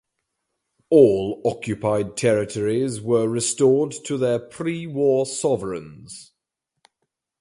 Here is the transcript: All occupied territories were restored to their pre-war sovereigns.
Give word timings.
All 0.89 1.43
occupied 1.45 2.17
territories 2.17 2.99
were 2.99 3.27
restored 3.27 3.91
to 4.05 4.17
their 4.17 4.39
pre-war 4.39 5.27
sovereigns. 5.27 6.31